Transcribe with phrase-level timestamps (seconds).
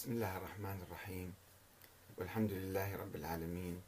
[0.00, 1.34] بسم الله الرحمن الرحيم.
[2.16, 3.82] والحمد لله رب العالمين.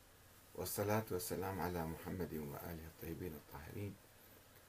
[0.54, 3.96] والصلاة والسلام على محمد وآله الطيبين الطاهرين.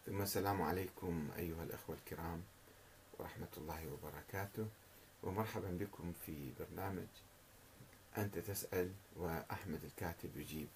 [0.06, 2.44] ثم السلام عليكم أيها الأخوة الكرام
[3.20, 4.68] ورحمة الله وبركاته.
[5.24, 7.12] ومرحبا بكم في برنامج
[8.18, 10.68] أنت تسأل وأحمد الكاتب يجيب.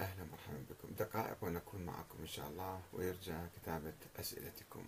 [0.00, 0.88] أهلا مرحبا بكم.
[0.98, 4.84] دقائق ونكون معكم إن شاء الله ويرجى كتابة أسئلتكم.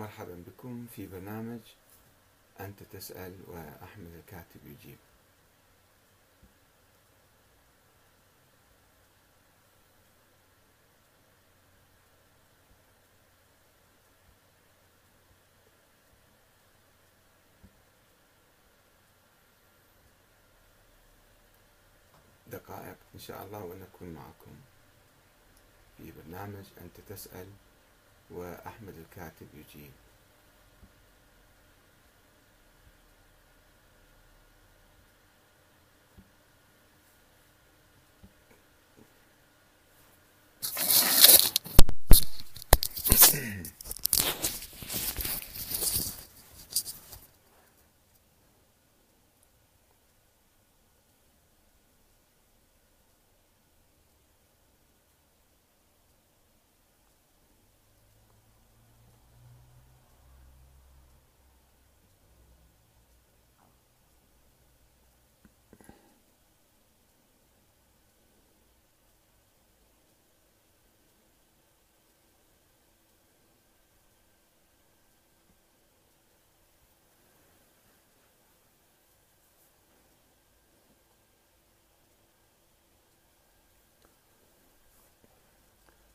[0.00, 1.60] مرحبا بكم في برنامج
[2.60, 4.98] أنت تسأل وأحمد الكاتب يجيب.
[22.46, 24.54] دقائق إن شاء الله ونكون معكم
[25.98, 27.46] في برنامج أنت تسأل
[28.30, 29.90] وأحمد الكاتب يجيب.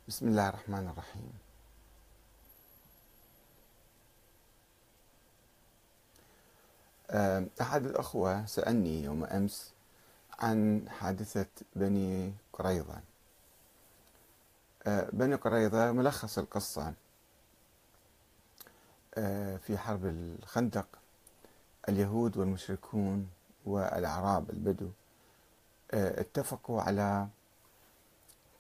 [0.08, 1.34] بسم الله الرحمن الرحيم.
[7.62, 9.72] أحد الأخوة سألني يوم أمس
[10.40, 13.02] عن حادثة بني قريظة.
[14.88, 16.94] بني قريظة ملخص القصة.
[19.58, 20.88] في حرب الخندق
[21.90, 23.30] اليهود والمشركون
[23.66, 24.90] والأعراب البدو
[25.94, 27.28] اتفقوا على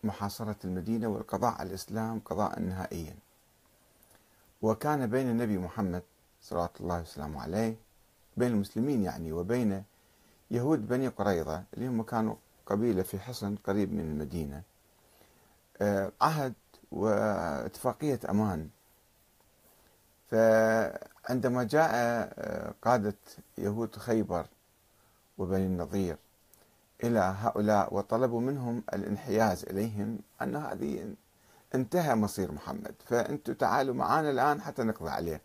[0.05, 3.15] محاصرة المدينة والقضاء على الإسلام قضاء نهائيا.
[4.61, 6.03] وكان بين النبي محمد
[6.41, 7.75] صلى الله وسلامه عليه
[8.37, 9.83] بين المسلمين يعني وبين
[10.51, 12.35] يهود بني قريظة اللي هم كانوا
[12.65, 14.61] قبيلة في حصن قريب من المدينة.
[16.21, 16.53] عهد
[16.91, 18.69] واتفاقية أمان.
[20.31, 21.93] فعندما جاء
[22.81, 23.15] قادة
[23.57, 24.45] يهود خيبر
[25.37, 26.17] وبني النظير
[27.03, 31.15] إلى هؤلاء وطلبوا منهم الانحياز إليهم أن هذه
[31.75, 32.95] انتهى مصير محمد.
[33.05, 35.41] فأنتم تعالوا معنا الآن حتى نقضي عليه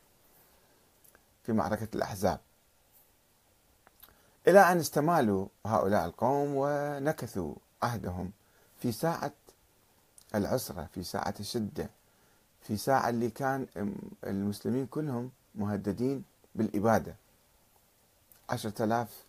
[1.42, 2.40] في معركة الأحزاب.
[4.48, 8.32] إلى أن استمالوا هؤلاء القوم ونكثوا عهدهم
[8.78, 9.32] في ساعة
[10.34, 11.90] العسرة في ساعة الشدة
[12.62, 13.66] في ساعة اللي كان
[14.24, 16.24] المسلمين كلهم مهددين
[16.54, 17.16] بالإبادة.
[18.50, 19.24] عشرة آلاف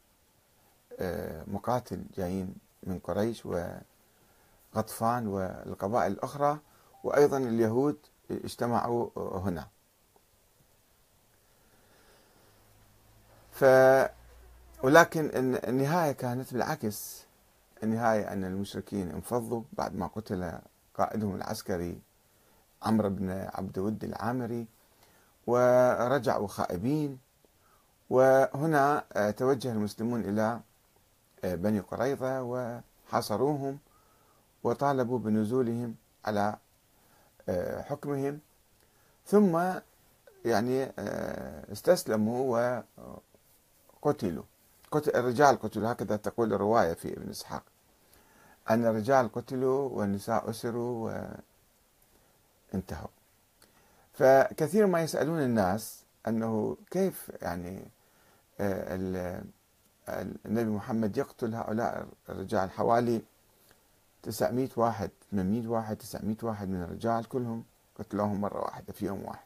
[1.47, 6.59] مقاتل جايين من قريش وغطفان والقبائل الأخرى
[7.03, 7.97] وأيضا اليهود
[8.31, 9.67] اجتمعوا هنا.
[13.51, 13.65] ف
[14.83, 15.31] ولكن
[15.67, 17.25] النهاية كانت بالعكس.
[17.83, 20.59] النهاية أن المشركين انفضوا بعد ما قتل
[20.93, 22.01] قائدهم العسكري
[22.83, 24.67] عمرو بن عبد ود العامري
[25.47, 27.19] ورجعوا خائبين.
[28.09, 29.03] وهنا
[29.37, 30.59] توجه المسلمون إلى
[31.43, 33.79] بني قريظة وحاصروهم
[34.63, 35.95] وطالبوا بنزولهم
[36.25, 36.57] على
[37.79, 38.39] حكمهم.
[39.25, 39.63] ثم
[40.45, 40.91] يعني
[41.71, 42.75] استسلموا
[44.03, 44.43] وقتلوا.
[44.91, 45.91] قتل الرجال قتلوا.
[45.91, 47.63] هكذا تقول الرواية في ابن إسحاق.
[48.69, 51.27] أن الرجال قتلوا والنساء أسروا
[52.73, 53.07] وانتهوا.
[54.13, 57.87] فكثير ما يسألون الناس أنه كيف يعني
[60.45, 63.21] النبي محمد يقتل هؤلاء الرجال حوالي
[64.23, 67.63] 900 واحد 800 واحد 900 واحد من الرجال كلهم
[67.99, 69.45] قتلوهم مرة واحدة في يوم واحد.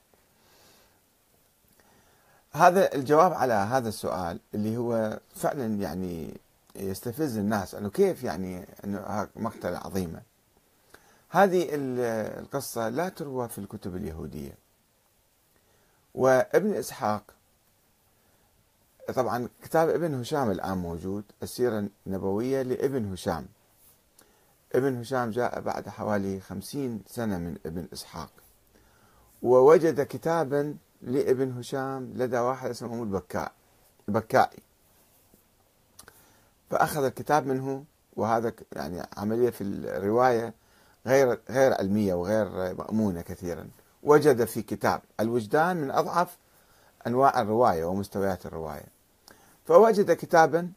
[2.51, 6.37] هذا الجواب على هذا السؤال اللي هو فعلا يعني
[6.75, 10.21] يستفز الناس إنه كيف يعني إنه مقتله عظيمه
[11.29, 14.57] هذه القصة لا تروى في الكتب اليهودية.
[16.15, 17.23] وابن إسحاق
[19.13, 23.45] طبعا كتاب ابن هشام الآن موجود السيرة النبوية لابن هشام.
[24.75, 28.29] ابن هشام جاء بعد حوالي خمسين سنة من ابن إسحاق.
[29.43, 33.51] ووجد كتابا لابن هشام لدى واحد اسمه البكاء
[34.09, 34.59] البكائي
[36.69, 37.83] فأخذ الكتاب منه
[38.15, 40.53] وهذا يعني عملية في الرواية
[41.07, 43.69] غير غير علمية وغير مأمونة كثيرا.
[44.03, 46.37] وجد في كتاب الوجدان من أضعف
[47.07, 48.94] أنواع الرواية ومستويات الرواية.
[49.65, 50.71] فوجد كتابا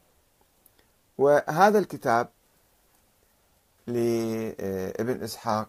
[1.19, 2.29] وهذا الكتاب
[3.87, 5.69] لابن إسحاق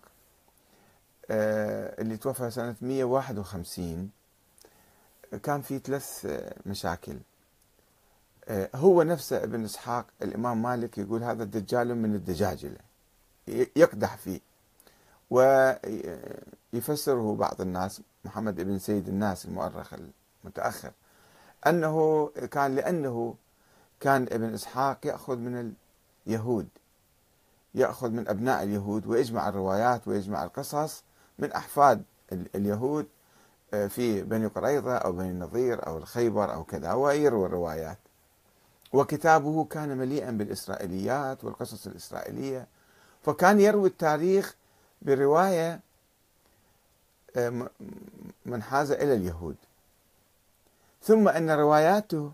[1.32, 4.10] آه، اللي توفى سنة 151
[5.44, 6.28] كان في ثلاث
[6.66, 7.18] مشاكل.
[8.48, 12.78] آه، هو نفسه ابن إسحاق الإمام مالك يقول هذا الدجال من الدجاجله
[13.76, 14.40] يقدح فيه.
[16.74, 19.94] ويفسره بعض الناس محمد بن سيد الناس المؤرخ
[20.44, 20.92] المتأخر.
[21.68, 23.36] أنه كان لأنه
[24.00, 25.74] كان ابن إسحاق يأخذ من
[26.28, 26.68] اليهود
[27.76, 31.04] يأخذ من أبناء اليهود ويجمع الروايات ويجمع القصص
[31.40, 33.08] من أحفاد اليهود
[33.74, 37.98] آه، في بني قريظة أو بني النضير أو الخيبر أو كذا ويروي الروايات.
[38.94, 42.68] وكتابه كان مليئا بالإسرائيليات والقصص الإسرائيلية.
[43.24, 44.56] فكان يروي التاريخ
[45.02, 45.80] برواية
[47.36, 47.70] آه،
[48.46, 49.56] منحازة إلى اليهود.
[51.02, 52.32] ثم أن رواياته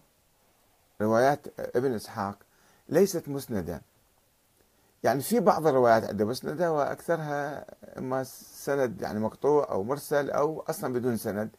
[1.01, 2.37] روايات ابن إسحاق
[2.89, 3.81] ليست مسندة
[5.03, 7.65] يعني في بعض الروايات عنده مسندة وأكثرها
[7.97, 11.49] إما سند يعني مقطوع أو مرسل أو أصلا بدون سند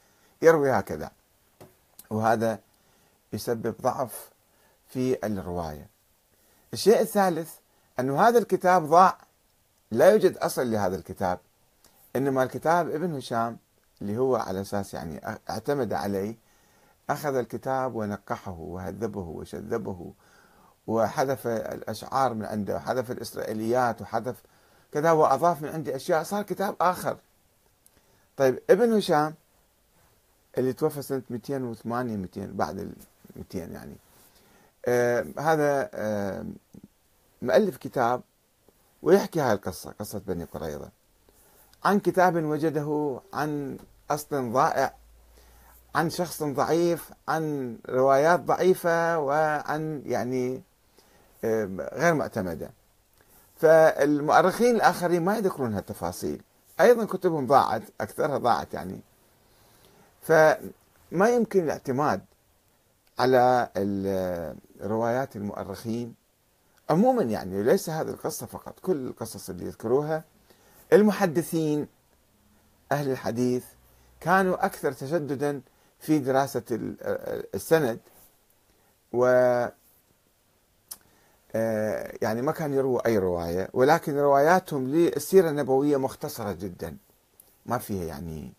[0.42, 1.10] يروي هكذا.
[2.10, 2.58] وهذا
[3.32, 4.30] يسبب ضعف
[4.88, 5.88] في الرواية.
[6.72, 7.54] الشيء الثالث
[8.00, 9.18] أن هذا الكتاب ضاع.
[9.90, 11.38] لا يوجد أصل لهذا الكتاب.
[12.16, 13.58] إنما الكتاب ابن هشام
[14.02, 16.36] اللي هو على أساس يعني اعتمد عليه
[17.10, 20.12] أخذ الكتاب ونقحه وهذبه وشذبه
[20.86, 24.42] وحذف الأشعار من عنده وحذف الإسرائيليات وحذف
[24.92, 27.16] كذا وأضاف من عنده أشياء صار كتاب آخر.
[28.36, 29.34] طيب ابن هشام
[30.58, 32.92] اللي توفى سنة 208 200 بعد ال
[33.36, 33.96] 200 يعني.
[34.86, 36.46] آه هذا آه
[37.42, 38.22] مؤلف كتاب
[39.02, 40.90] ويحكي هاي القصة قصة بني قريظة.
[41.84, 43.78] عن كتاب وجده عن
[44.10, 44.94] أصل ضائع
[45.96, 50.62] عن شخص ضعيف عن روايات ضعيفة وعن يعني
[51.94, 52.70] غير معتمدة.
[53.56, 56.42] فالمؤرخين الآخرين ما يذكرون هالتفاصيل.
[56.80, 59.00] أيضا كتبهم ضاعت أكثرها ضاعت يعني.
[60.22, 62.20] فما يمكن الاعتماد
[63.18, 63.68] على
[64.82, 66.14] روايات المؤرخين.
[66.90, 70.24] عموما يعني ليس هذه القصة فقط كل القصص اللي يذكروها
[70.92, 71.86] المحدثين
[72.92, 73.64] أهل الحديث
[74.20, 75.60] كانوا أكثر تشددا
[76.00, 76.62] في دراسة
[77.54, 77.98] السند
[79.12, 79.26] و
[81.56, 86.96] آه، يعني ما كان يرووا أي رواية ولكن رواياتهم للسيرة النبوية مختصرة جدا.
[87.66, 88.52] ما فيها يعني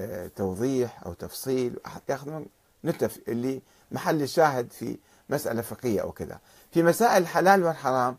[0.00, 1.78] آه، توضيح أو تفصيل
[2.08, 2.46] ياخذون
[2.84, 4.98] نتف اللي محل الشاهد في
[5.30, 6.40] مسألة فقهية أو كذا.
[6.72, 8.16] في مسائل الحلال والحرام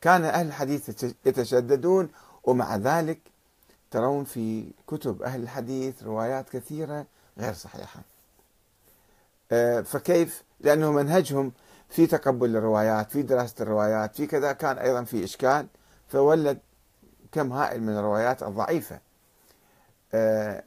[0.00, 2.08] كان أهل الحديث يتشددون
[2.44, 3.18] ومع ذلك
[3.90, 7.06] ترون في كتب أهل الحديث روايات كثيرة
[7.38, 8.00] غير صحيحة.
[9.52, 11.52] آه، فكيف؟ لأنه منهجهم
[11.88, 15.66] في تقبل الروايات في دراسة الروايات في كذا كان أيضا في إشكال
[16.08, 16.58] فولد
[17.32, 19.00] كم هائل من الروايات الضعيفة.
[20.14, 20.64] آه،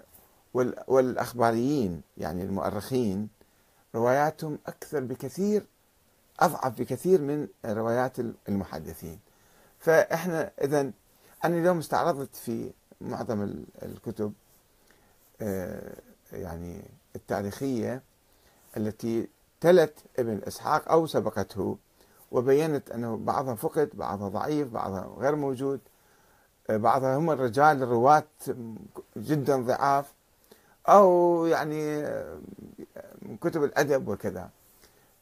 [0.87, 3.29] والأخباريين يعني المؤرخين
[3.95, 5.65] رواياتهم أكثر بكثير
[6.39, 8.19] أضعف بكثير من روايات
[8.49, 9.19] المحدثين.
[9.79, 10.91] فإحنا إذا
[11.45, 14.33] أنا اليوم استعرضت في معظم الكتب
[15.41, 15.93] آه،
[16.33, 16.81] يعني
[17.15, 18.01] التاريخية
[18.77, 19.27] التي
[19.61, 21.77] تلت ابن إسحاق أو سبقته
[22.31, 25.79] وبينت أنه بعضها فقد بعضها ضعيف بعضها غير موجود
[26.69, 28.23] آه، بعضها هم الرجال الرواة
[29.17, 30.13] جدا ضعاف
[30.89, 32.37] أو يعني آه،
[33.21, 34.49] من كتب الأدب وكذا.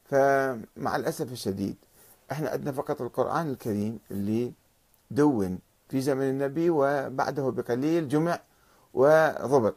[0.06, 1.76] فمع الأسف الشديد
[2.32, 4.54] إحنا عندنا فقط القرآن الكريم اللي
[5.12, 8.40] دون في زمن النبي وبعده بقليل جمع
[8.94, 9.76] وضبط.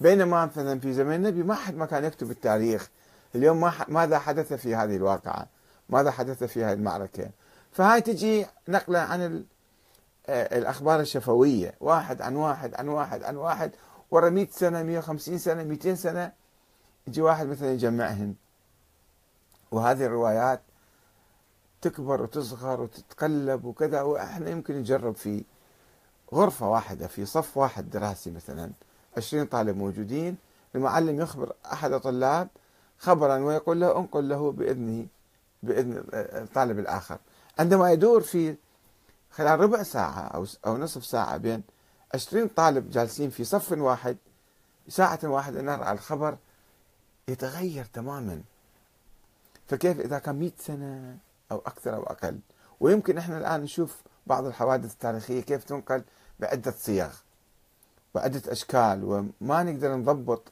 [0.00, 2.90] بينما مثلا في زمن النبي ما حد ما كان يكتب التاريخ.
[3.34, 5.46] اليوم ما ماذا حدث في هذه الواقعة؟
[5.88, 7.30] ماذا حدث في هذه المعركة؟
[7.72, 9.44] فهاي تجي نقلة عن
[10.28, 11.74] آه، الأخبار الشفوية.
[11.80, 13.70] واحد عن واحد عن واحد عن واحد
[14.10, 16.32] ورا 100 سنة 150 سنة 200 سنة
[17.06, 18.34] يجي واحد مثلا يجمعهن
[19.70, 20.60] وهذه الروايات
[21.82, 25.44] تكبر وتصغر وتتقلب وكذا وإحنا يمكن نجرب في
[26.34, 28.70] غرفة واحدة في صف واحد دراسي مثلا.
[29.16, 30.36] 20 طالب موجودين.
[30.74, 32.48] المعلم يخبر أحد الطلاب
[32.98, 35.06] خبرا ويقول له انقل له بإذنه
[35.62, 37.18] بإذن الطالب الآخر.
[37.58, 38.56] عندما يدور في
[39.30, 41.62] خلال ربع ساعة أو أو نصف ساعة بين
[42.14, 44.16] 20 طالب جالسين في صف واحد
[44.88, 46.36] ساعة واحدة نرى الخبر
[47.28, 48.42] يتغير تماما.
[49.68, 51.18] فكيف إذا كان 100 سنة
[51.52, 52.38] أو أكثر أو أقل؟
[52.80, 56.02] ويمكن إحنا الآن نشوف بعض الحوادث التاريخية كيف تنقل
[56.40, 57.10] بعدة صيغ
[58.16, 60.42] وعدة أشكال وما نقدر نضبط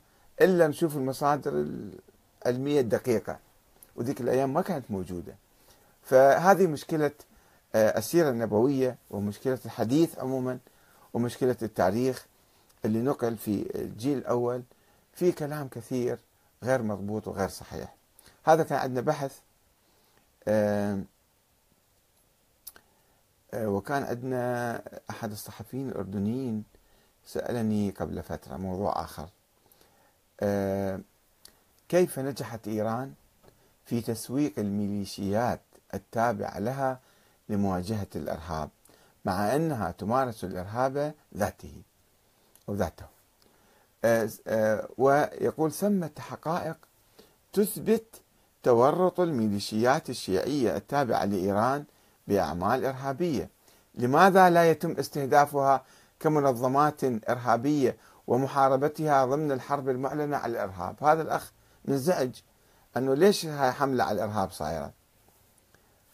[0.40, 1.66] إلا نشوف المصادر
[2.46, 3.38] العلمية الدقيقة.
[3.96, 5.34] وذيك الأيام ما كانت موجودة.
[6.02, 7.10] فهذه مشكلة
[7.74, 10.58] آه، السيرة النبوية ومشكلة الحديث عموما
[11.14, 12.26] ومشكلة التاريخ
[12.84, 14.62] اللي نقل في الجيل الأول
[15.12, 16.18] في كلام كثير
[16.62, 17.94] غير مضبوط وغير صحيح.
[18.44, 19.38] هذا كان عندنا بحث
[20.48, 21.02] آه،
[23.54, 26.73] وكان عندنا أحد الصحفيين الأردنيين
[27.26, 29.28] سألني قبل فترة موضوع آخر.
[31.88, 33.12] كيف نجحت إيران
[33.86, 35.60] في تسويق الميليشيات
[35.94, 37.00] التابعة لها
[37.48, 38.70] لمواجهة الإرهاب
[39.24, 41.82] مع أنها تمارس الإرهاب ذاته
[42.68, 43.06] أو ذاته
[44.98, 46.76] ويقول ثمة حقائق
[47.52, 48.04] تثبت
[48.62, 51.84] تورط الميليشيات الشيعية التابعة لإيران
[52.28, 53.48] بأعمال إرهابية.
[53.94, 55.84] لماذا لا يتم استهدافها
[56.24, 61.04] كمنظمات إرهابية ومحاربتها ضمن الحرب المعلنة على الإرهاب.
[61.04, 61.52] هذا الأخ
[61.84, 62.40] منزعج
[62.96, 64.92] أنه ليش هاي حملة على الإرهاب صايرة؟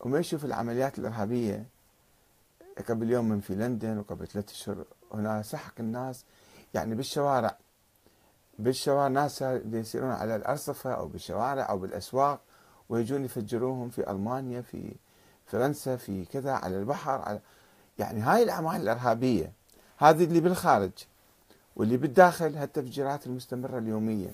[0.00, 1.66] وما يشوف العمليات الإرهابية.
[2.88, 6.24] قبل يوم من في لندن وقبل ثلاثة أشهر هنا سحق الناس.
[6.74, 7.56] يعني بالشوارع
[8.58, 12.40] بالشوارع ناس يسيرون على الأرصفة أو بالشوارع أو بالأسواق
[12.88, 14.96] ويجون يفجروهم في ألمانيا في
[15.46, 17.40] فرنسا في كذا على البحر على
[17.98, 19.59] يعني هاي الأعمال الإرهابية.
[20.00, 20.90] هذه اللي بالخارج
[21.76, 24.30] واللي بالداخل هالتفجيرات المستمرة اليومية.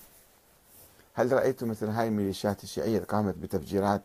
[1.15, 4.03] هل رأيتوا مثل هاي الميليشيات الشيعية قامت بتفجيرات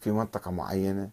[0.00, 1.10] في منطقة معينة؟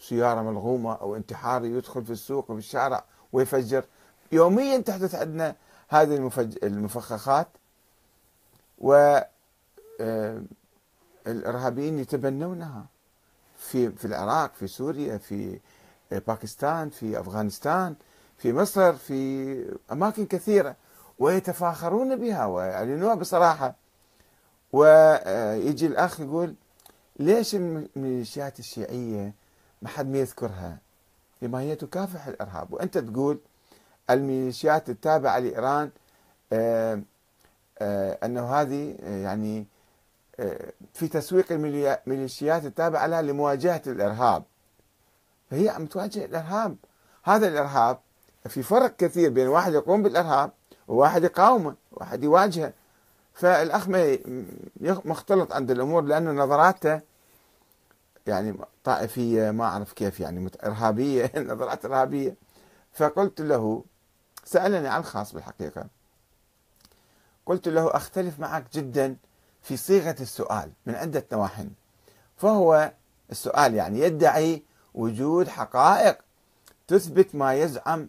[0.00, 3.84] سيارة ملغومة أو انتحاري يدخل في السوق وفي الشارع ويفجر.
[4.32, 5.56] يوميا تحدث عندنا
[5.88, 6.58] هذه المفج...
[6.64, 7.48] المفخخات
[8.78, 9.18] و
[10.00, 10.42] آه،
[11.26, 12.86] الإرهابيين يتبنونها
[13.58, 15.58] في في العراق في سوريا في
[16.10, 17.94] باكستان في أفغانستان.
[18.42, 20.76] في مصر في أماكن كثيرة
[21.18, 23.74] ويتفاخرون بها ويعلنوها بصراحة.
[24.72, 26.54] ويجي الأخ يقول
[27.18, 29.34] ليش الميليشيات الشيعية
[29.82, 30.78] ما حد ما يذكرها؟
[31.42, 32.72] لما هي تكافح الإرهاب.
[32.72, 33.38] وأنت تقول
[34.10, 35.90] الميليشيات التابعة لإيران
[36.52, 37.02] آه،
[37.78, 39.66] آه، أنه هذه يعني
[40.94, 44.44] في تسويق الميليشيات التابعة لها لمواجهة الإرهاب.
[45.50, 46.76] فهي عم تواجه الإرهاب.
[47.24, 47.98] هذا الإرهاب
[48.48, 50.50] في فرق كثير بين واحد يقوم بالإرهاب
[50.88, 52.72] وواحد يقاومه واحد يواجهه.
[53.34, 53.88] فالأخ
[55.04, 57.00] مختلط عند الأمور لأن نظراته
[58.26, 62.36] يعني طائفية ما أعرف كيف يعني إرهابية نظرات إرهابية.
[62.92, 63.84] فقلت له
[64.44, 65.86] سألني عن الخاص بالحقيقة.
[67.46, 69.16] قلت له أختلف معك جدا
[69.62, 71.68] في صيغة السؤال من عدة نواحي
[72.36, 72.92] فهو
[73.30, 74.62] السؤال يعني يدعي
[74.94, 76.18] وجود حقائق
[76.88, 78.08] تثبت ما يزعم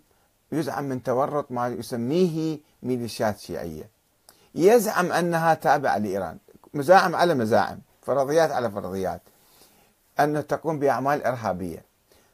[0.54, 3.90] يزعم من تورط ما يسميه ميليشيات شيعية
[4.56, 6.38] يزعم أنها تابعة لإيران.
[6.74, 7.80] مزاعم على مزاعم.
[8.02, 9.22] فرضيات على فرضيات.
[10.20, 11.86] أنها تقوم بأعمال إرهابية.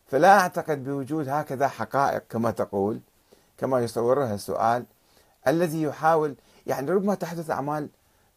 [0.08, 3.00] فلا أعتقد بوجود هكذا حقائق كما تقول.
[3.58, 4.86] كما يصورها السؤال.
[5.48, 6.36] الذي يحاول.
[6.68, 7.90] يعني ربما تحدث أعمال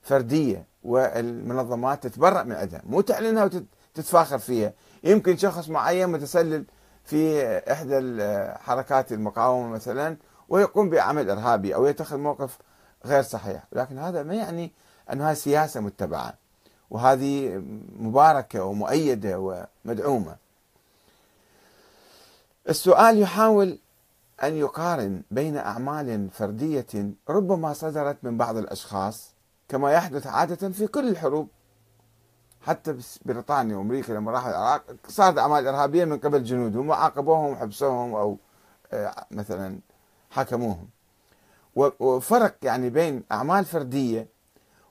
[0.02, 0.66] فردية.
[0.82, 2.82] والمنظمات تتبرأ من عندها.
[2.84, 3.50] مو تعلنها
[3.94, 4.72] وتتفاخر فيها.
[5.04, 6.64] يمكن شخص معين متسلل
[7.04, 7.42] في
[7.73, 8.23] إحدى
[8.59, 10.16] حركات المقاومة مثلا
[10.49, 12.59] ويقوم بعمل إرهابي أو يتخذ موقف
[13.04, 13.64] غير صحيح.
[13.73, 14.73] لكن هذا ما يعني
[15.12, 16.35] أنها سياسة متبعة
[16.90, 17.62] وهذه
[17.99, 20.37] مباركة ومؤيدة ومدعومة.
[22.68, 23.78] السؤال يحاول
[24.42, 29.30] أن يقارن بين أعمال فردية ربما صدرت من بعض الأشخاص
[29.68, 31.49] كما يحدث عادة في كل الحروب
[32.62, 38.38] حتى بريطانيا وأمريكا لما راحوا العراق صارت أعمال إرهابية من قبل جنودهم وعاقبوهم وحبسوهم أو
[38.92, 39.78] آه، مثلا
[40.31, 40.88] حكموهم
[41.76, 44.28] وفرق يعني بين أعمال فردية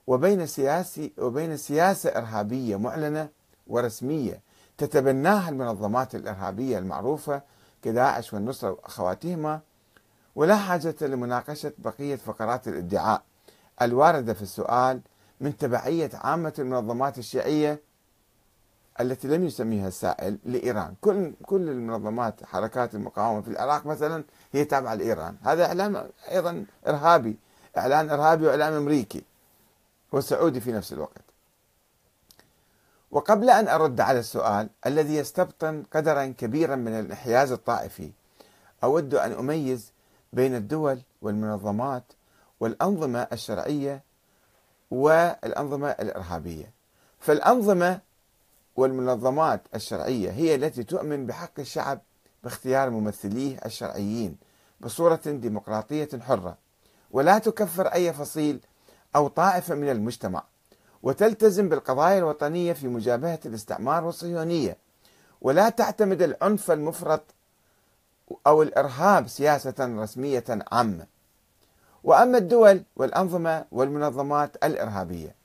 [0.08, 3.30] وبين سياسي وبين سياسة إرهابية معلنة
[3.68, 4.42] ورسمية
[4.78, 7.42] تتبناها المنظمات الإرهابية المعروفة
[7.82, 9.60] كداعش والنصرة وأخواتهما
[10.36, 13.24] ولا حاجة لمناقشة بقية فقرات الإدعاء
[13.82, 15.02] الواردة في السؤال
[15.42, 17.82] من تبعية عامة المنظمات الشيعية
[19.00, 20.96] التي لم يسميها السائل لإيران.
[21.02, 25.36] كل كل المنظمات حركات المقاومة في العراق مثلا هي تابعة لإيران.
[25.44, 27.38] هذا إعلام أيضا إرهابي
[27.78, 29.24] إعلان إرهابي وإعلام أمريكي
[30.12, 31.22] وسعودي في نفس الوقت.
[33.12, 38.12] وقبل أن أرد على السؤال الذي يستبطن قدرا كبيرا من الانحياز الطائفي
[38.84, 39.92] أود أن أميز
[40.34, 42.04] بين الدول والمنظمات
[42.60, 44.04] والأنظمة الشرعية
[44.92, 46.74] والأنظمة الإرهابية.
[47.20, 48.00] فالأنظمة
[48.76, 52.02] والمنظمات الشرعية هي التي تؤمن بحق الشعب
[52.44, 54.38] باختيار ممثليه الشرعيين
[54.80, 56.58] بصورة ديمقراطية حرة
[57.12, 58.60] ولا تكفر أي فصيل
[59.16, 60.44] أو طائفة من المجتمع
[61.04, 64.78] وتلتزم بالقضايا الوطنية في مجابهة الاستعمار والصهيونية
[65.42, 67.24] ولا تعتمد العنف المفرط
[68.48, 71.06] أو الإرهاب سياسة رسمية عامة.
[72.04, 75.36] وأما الدول والأنظمة والمنظمات الإرهابية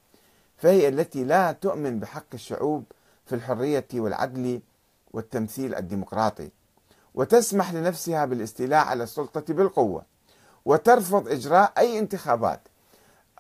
[0.56, 2.84] فهي التي لا تؤمن بحق الشعوب
[3.26, 4.60] في الحرية والعدل
[5.12, 6.50] والتمثيل الديمقراطي
[7.14, 10.02] وتسمح لنفسها بالاستيلاء على السلطة بالقوة
[10.64, 12.60] وترفض إجراء أي انتخابات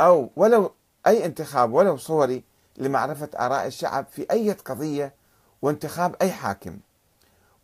[0.00, 0.72] أو ولو
[1.06, 2.44] أي انتخاب ولو صوري
[2.76, 5.14] لمعرفة آراء الشعب في أي قضية
[5.62, 6.78] وانتخاب أي حاكم.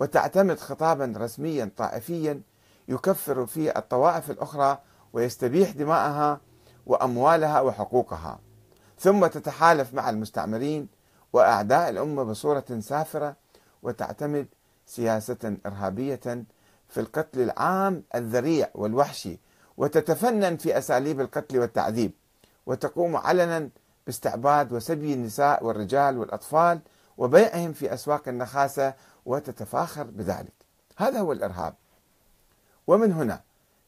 [0.01, 2.41] وتعتمد خطابا رسميا طائفيا
[2.89, 4.79] يكفر فيه الطوائف الأخرى
[5.13, 6.41] ويستبيح دماءها
[6.87, 8.39] وأموالها وحقوقها.
[8.99, 10.89] ثم تتحالف مع المستعمرين
[11.33, 13.37] وأعداء الأمة بصورة سافرة
[13.83, 14.47] وتعتمد
[14.87, 16.45] سياسة إرهابية
[16.89, 19.39] في القتل العام الذريع والوحشي
[19.77, 22.13] وتتفنن في أساليب القتل والتعذيب
[22.67, 23.69] وتقوم علنا
[24.07, 26.81] باستعباد وسبي النساء والرجال والأطفال
[27.19, 28.95] وبيعهم في أسواق النخاسة
[29.27, 30.53] وتتفاخر بذلك.
[30.97, 31.75] هذا هو الإرهاب.
[32.87, 33.41] ومن هنا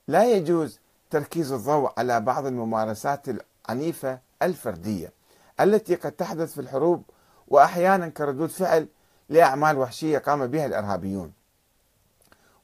[0.08, 0.80] لا يجوز
[1.14, 5.12] تركيز الضوء على بعض الممارسات العنيفة الفردية
[5.60, 7.02] التي قد تحدث في الحروب
[7.48, 8.86] وأحيانا كردود فعل
[9.28, 11.32] لأعمال وحشية قام بها الإرهابيون.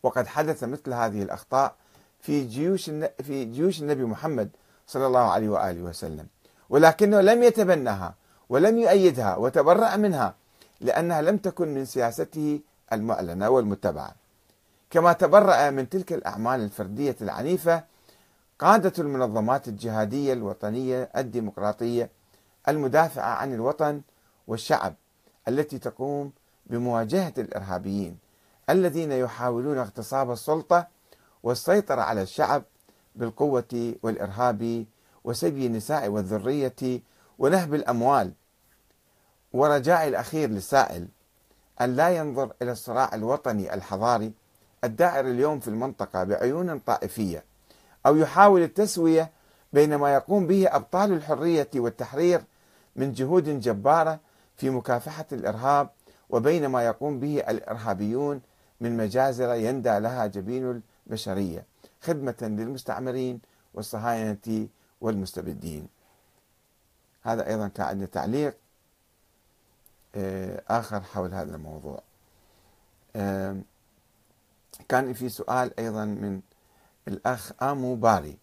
[0.02, 1.74] وقد حدث مثل هذه الأخطاء
[2.20, 2.90] في جيوش
[3.22, 4.50] في جيوش النبي محمد
[4.86, 6.26] صلى الله عليه وآله وسلم.
[6.70, 8.14] ولكنه لم يتبناها
[8.48, 10.34] ولم يؤيدها وتبرأ منها
[10.80, 12.60] لأنها لم تكن من سياسته
[12.92, 14.14] المعلنة والمتبعة.
[14.90, 17.90] كما تبرأ من تلك الأعمال الفردية العنيفة
[18.60, 22.10] قادة المنظمات الجهادية الوطنية الديمقراطية
[22.68, 24.02] المدافعة عن الوطن
[24.46, 24.94] والشعب
[25.48, 26.32] التي تقوم
[26.66, 28.18] بمواجهة الإرهابيين
[28.70, 30.86] الذين يحاولون اغتصاب السلطة
[31.42, 32.62] والسيطرة على الشعب
[33.14, 34.86] بالقوة والإرهاب
[35.24, 37.00] وسبي النساء والذرية
[37.38, 38.32] ونهب الأموال.
[39.52, 41.08] ورجاء الأخير للسائل
[41.80, 44.32] أن لا ينظر إلى الصراع الوطني الحضاري
[44.84, 47.49] الدائر اليوم في المنطقة بعيون طائفية.
[48.06, 49.30] أو يحاول التسوية
[49.72, 52.42] بين ما يقوم به أبطال الحرية والتحرير
[52.96, 54.20] من جهود جبارة
[54.56, 55.90] في مكافحة الإرهاب
[56.30, 58.40] وبين ما يقوم به الإرهابيون
[58.80, 61.64] من مجازر يندى لها جبين البشرية.
[62.02, 63.40] خدمة للمستعمرين
[63.74, 64.68] والصهاينة
[65.00, 65.88] والمستبدين.
[67.22, 68.56] هذا أيضا كان عندنا تعليق
[70.14, 72.02] آه، آخر حول هذا الموضوع.
[74.88, 76.40] كان في سؤال أيضا من
[77.08, 78.38] الأخ آمو باري.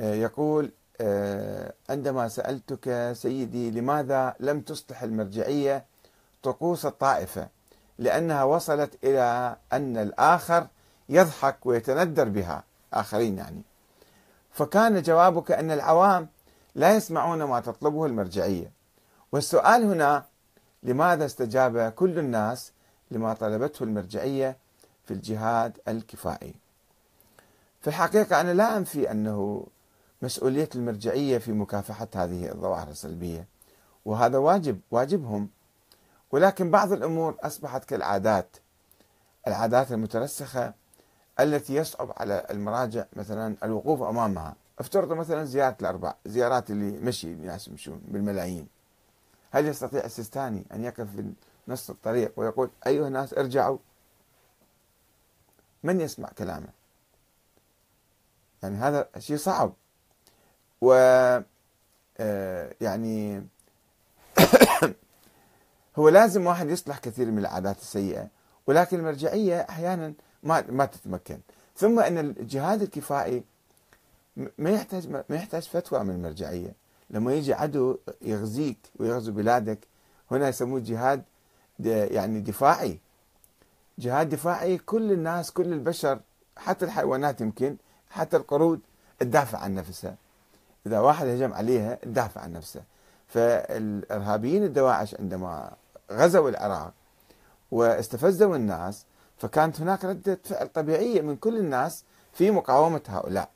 [0.00, 0.70] آه، يقول
[1.00, 5.84] آه، عندما سألتك سيدي لماذا لم تصلح المرجعية
[6.42, 7.48] طقوس الطائفة
[7.98, 10.66] لأنها وصلت إلى أن الآخر
[11.08, 13.62] يضحك ويتندر بها آخرين يعني.
[14.52, 16.28] فكان جوابك أن العوام
[16.74, 18.72] لا يسمعون ما تطلبه المرجعية.
[19.32, 20.24] والسؤال هنا
[20.82, 22.72] لماذا استجاب كل الناس
[23.10, 24.56] لما طلبته المرجعية
[25.04, 26.54] في الجهاد الكفائي؟
[27.80, 29.66] في الحقيقة أنا لا أنفي أنه
[30.22, 33.46] مسؤولية المرجعية في مكافحة هذه الظواهر السلبية
[34.04, 35.48] وهذا واجب واجبهم.
[36.32, 38.56] ولكن بعض الأمور أصبحت كالعادات
[39.46, 40.74] العادات المترسخة
[41.40, 44.56] التي يصعب على المراجع مثلا الوقوف أمامها.
[44.78, 48.66] افترضوا مثلا زيارة الأربع زيارات اللي مشي الناس يمشون بالملايين.
[49.50, 51.32] هل يستطيع السيستاني أن يقف في
[51.68, 53.78] نص الطريق ويقول أيها الناس ارجعوا؟
[55.82, 56.79] من يسمع كلامه؟
[58.62, 59.72] يعني هذا شيء صعب.
[60.80, 60.92] و
[62.20, 63.46] آه، يعني
[65.98, 68.28] هو لازم واحد يصلح كثير من العادات السيئة
[68.66, 71.38] ولكن المرجعية أحيانا ما ما تتمكن.
[71.76, 73.44] ثم إن الجهاد الكفائي
[74.58, 76.74] ما يحتاج ما يحتاج فتوى من المرجعية.
[77.10, 79.78] لما يجي عدو يغزيك ويغزو بلادك
[80.30, 81.22] هنا يسموه جهاد
[81.84, 82.98] يعني دفاعي.
[83.98, 86.20] جهاد دفاعي كل الناس كل البشر
[86.56, 87.76] حتى الحيوانات يمكن
[88.10, 88.80] حتى القرود
[89.18, 90.16] تدافع عن نفسها
[90.86, 92.82] إذا واحد هجم عليها تدافع عن نفسها
[93.28, 95.72] فالإرهابيين الدواعش عندما
[96.12, 96.92] غزوا العراق
[97.70, 99.04] واستفزوا الناس
[99.36, 103.50] فكانت هناك ردة فعل طبيعية من كل الناس في مقاومة هؤلاء.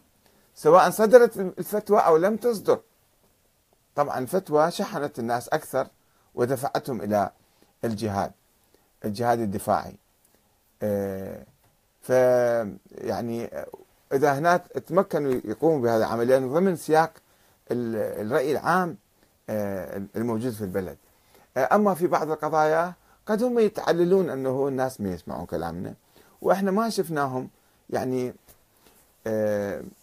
[0.55, 2.81] سواء صدرت الفتوى أو لم تصدر.
[3.95, 5.87] طبعا الفتوى شحنت الناس أكثر
[6.35, 7.31] ودفعتهم إلى
[7.85, 8.33] الجهاد
[9.05, 9.97] الجهاد الدفاعي.
[10.83, 11.45] آه،
[12.03, 12.09] ف
[12.91, 13.51] يعني
[14.13, 17.13] إذا هناك تمكنوا يقوموا بهذا العمل لأنه ضمن سياق
[17.71, 18.97] الرأي العام
[19.51, 20.97] آه، الموجود في البلد.
[21.57, 22.93] آه، أما في بعض القضايا
[23.27, 25.95] قد هم يتعللون أنه الناس ما يسمعون كلامنا
[26.43, 27.51] وإحنا ما شفناهم
[27.91, 28.35] يعني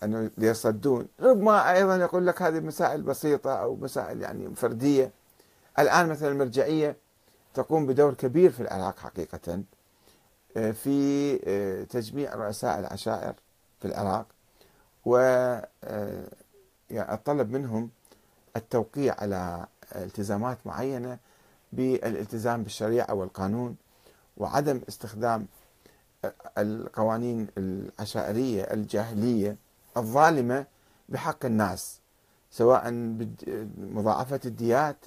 [0.04, 1.08] أنه يصدون.
[1.20, 5.12] ربما أيضا يقول لك هذه مسائل بسيطة أو مسائل يعني فردية.
[5.80, 6.96] الآن مثلا المرجعية
[7.54, 9.64] تقوم بدور كبير في العراق حقيقة
[10.58, 13.34] آه، في آه، تجميع رؤساء العشائر.
[13.82, 14.26] في العراق
[15.06, 15.18] و
[15.84, 16.28] آه،
[16.90, 17.90] يعني منهم
[18.56, 19.66] التوقيع على
[19.96, 21.18] التزامات معينة
[21.74, 23.76] بالالتزام بالشريعة والقانون
[24.38, 25.48] وعدم استخدام
[26.58, 29.58] القوانين العشائرية الجاهلية
[29.98, 30.66] الظالمة
[31.10, 32.00] بحق الناس
[32.52, 34.98] سواء بمضاعفة الديات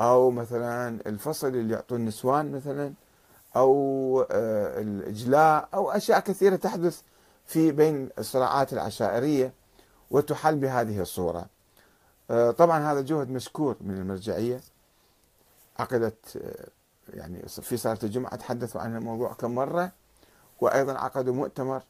[0.00, 2.92] أو مثلا الفصل اللي يعطون النسوان مثلا
[3.56, 7.02] أو آه، الإجلاء أو أشياء كثيرة تحدث
[7.50, 9.52] في بين الصراعات العشائرية
[10.10, 11.46] وتحل بهذه الصورة.
[12.30, 14.60] آه، طبعا هذا جهد مشكور من المرجعية.
[15.78, 16.68] عقدت آه،
[17.16, 19.92] يعني في صلاة الجمعة تحدثوا عن الموضوع كم مرة
[20.60, 21.82] وأيضا عقدوا مؤتمر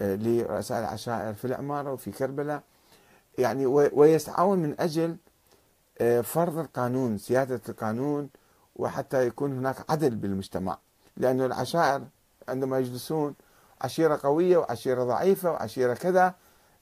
[0.00, 2.62] لرؤساء العشائر في العمارة وفي كربلاء.
[3.38, 5.16] يعني ويسعون من
[6.00, 8.28] آه، فرض القانون سيادة القانون
[8.76, 10.78] وحتى يكون هناك عدل بالمجتمع.
[11.16, 12.02] لأن العشائر
[12.48, 13.34] عندما يجلسون
[13.80, 16.34] عشيرة قوية وعشيرة ضعيفة وعشيرة كذا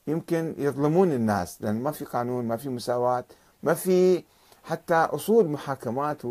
[0.07, 3.25] يمكن يظلمون الناس لأن ما في قانون ما في مساواة
[3.63, 4.23] ما في
[4.63, 6.21] حتى أصول محاكمات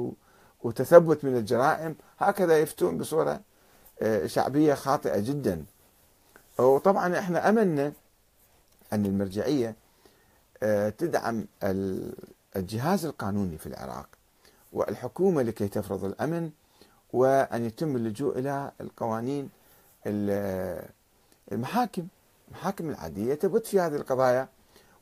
[0.62, 1.94] وتثبت من الجرائم.
[2.18, 3.40] هكذا يفتون بصورة
[4.02, 5.64] آه، شعبية خاطئة جدا.
[6.58, 7.92] وطبعا إحنا أملنا
[8.92, 9.76] أن المرجعية
[10.62, 11.46] آه، تدعم
[12.56, 14.08] الجهاز القانوني في العراق
[14.72, 16.50] والحكومة لكي تفرض الأمن
[17.12, 19.48] وأن يتم اللجوء إلى القوانين
[20.06, 22.06] المحاكم
[22.48, 24.48] المحاكم العادية تبت في هذه القضايا.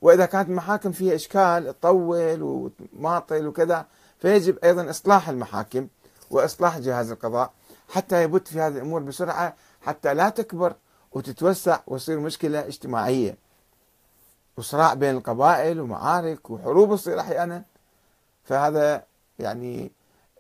[0.03, 3.87] وإذا كانت المحاكم فيها إشكال تطول وماطل وكذا
[4.19, 5.89] فيجب أيضا إصلاح المحاكم
[6.31, 7.53] وإصلاح جهاز القضاء
[7.89, 10.75] حتى يبت في هذه الأمور بسرعة حتى لا تكبر
[11.13, 13.37] وتتوسع وتصير مشكلة اجتماعية.
[14.57, 17.65] وصراع بين القبائل ومعارك وحروب تصير أحيانا.
[18.45, 19.05] فهذا
[19.39, 19.93] يعني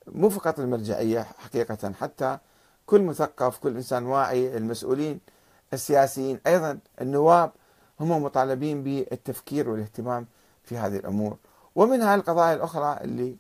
[0.07, 2.39] مو فقط المرجعية حقيقة حتى
[2.87, 5.21] كل مثقف كل إنسان واعي المسؤولين
[5.73, 7.53] السياسيين أيضا النواب
[8.01, 10.27] هم مطالبين بالتفكير والاهتمام
[10.65, 11.37] في هذه الأمور.
[11.75, 13.37] ومنها القضايا الأخرى اللي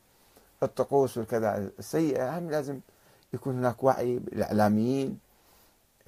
[0.62, 2.80] الطقوس والكذا السيئة هم لازم
[3.32, 5.18] يكون هناك وعي الاعلاميين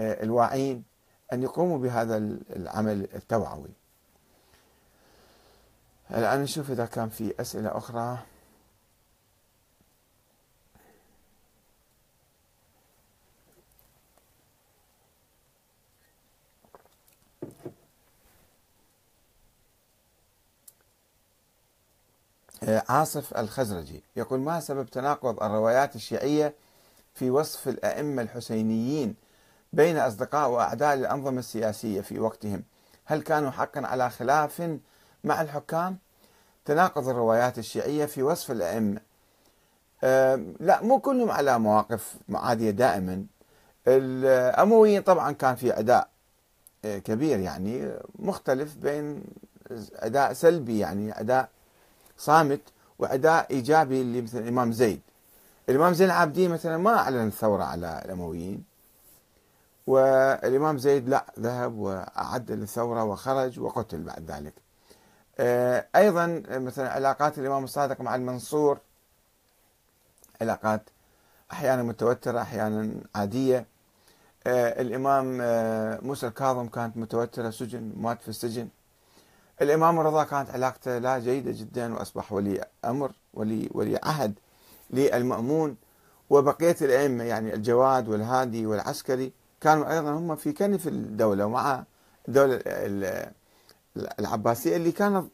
[0.01, 0.85] آه، الواعين
[1.33, 2.17] أن يقوموا بهذا
[2.57, 3.71] العمل التوعوي.
[6.11, 8.19] الآن نشوف إذا كان في أسئلة أخرى.
[22.69, 24.03] عاصف الخزرجي.
[24.17, 26.55] يقول ما سبب تناقض الروايات الشيعية
[27.15, 29.15] في وصف الأئمة الحسينيين
[29.73, 32.63] بين أصدقاء وأعداء الأنظمة السياسية في وقتهم؟
[33.05, 34.79] هل كانوا حقا على خلاف
[35.25, 35.99] مع الحكام؟
[36.65, 39.01] تناقض الروايات الشيعية في وصف الأئمة.
[40.61, 43.25] لا مو كلهم على مواقف معادية دائما.
[43.89, 46.09] الأمويين طبعا كان في أداء
[46.85, 49.25] آه، كبير يعني مختلف بين
[49.97, 51.49] أداء سلبي يعني أداء
[52.19, 52.61] صامت
[52.99, 55.01] وأداء إيجابي اللي مثل الإمام زيد.
[55.69, 58.65] الإمام زين العابدين مثلا ما أعلن الثورة على الأمويين
[59.87, 64.55] والإمام زيد لا ذهب وأعد للثورة وخرج وقتل بعد ذلك.
[65.39, 68.79] آه، أيضا مثلا علاقات الإمام الصادق مع المنصور
[70.41, 70.83] علاقات
[71.53, 73.67] أحيانا متوترة أحيانا عادية.
[74.47, 78.69] آه، الإمام آه، موسى الكاظم كانت متوترة سجن مات في السجن.
[79.63, 84.35] الإمام الرضا كانت علاقته لا جيدة جدا وأصبح ولي أمر ولي ولي عهد
[84.91, 85.77] للمأمون
[86.31, 89.33] وبقية الأئمة يعني الجواد والهادي والعسكري.
[89.61, 91.85] كانوا أيضا هم في كنف الدولة ومع
[92.29, 92.63] الدولة
[94.19, 95.27] العباسية اللي كانت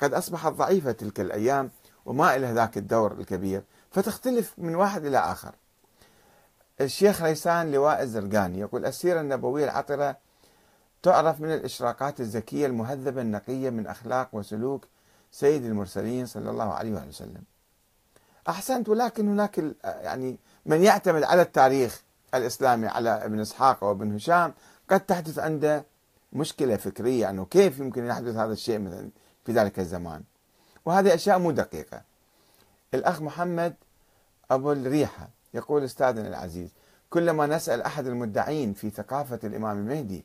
[0.00, 1.70] قد أصبحت ضعيفة تلك الأيام
[2.06, 3.62] وما إلى ذاك الدور الكبير.
[3.90, 5.54] فتختلف من واحد إلى آخر.
[6.80, 10.16] الشيخ ريسان لواء الزرقاني يقول السيرة النبوية العطرة
[11.02, 14.84] تعرف من الإشراقات الزكية المهذبة النقية من أخلاق وسلوك
[15.32, 17.42] سيد المرسلين صلى الله عليه وسلم.
[18.48, 22.02] أحسنت ولكن هناك يعني من يعتمد على التاريخ
[22.34, 24.54] الإسلامي على ابن إسحاق وابن هشام
[24.90, 25.84] قد تحدث عنده
[26.32, 29.08] مشكلة فكرية أنه كيف يمكن يحدث هذا الشيء مثلا
[29.44, 30.22] في ذلك الزمان.
[30.84, 32.02] وهذه أشياء مو دقيقة.
[32.94, 33.74] الأخ محمد
[34.50, 36.68] أبو الريحة يقول أستاذنا العزيز
[37.10, 40.24] كلما نسأل أحد المدعين في ثقافة الإمام المهدي